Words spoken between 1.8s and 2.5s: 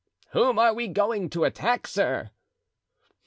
sir?"